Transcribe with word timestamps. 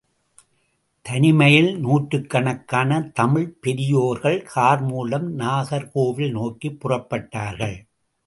தலைமையில் 1.05 1.79
நூற்றுக்கணக்கான 1.79 3.11
தமிழ்ப் 3.13 3.61
பெரியோர்கள் 3.61 4.47
கார்மூலம் 4.55 5.27
நாகர்கோவில் 5.37 6.31
நோக்கிப் 6.31 6.79
புறப்பட்டார்கள். 6.79 7.77